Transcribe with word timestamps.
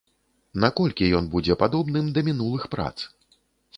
Наколькі 0.63 1.11
ён 1.19 1.29
будзе 1.37 1.57
падобным 1.65 2.05
да 2.17 2.25
мінулых 2.31 2.67
прац? 2.77 2.95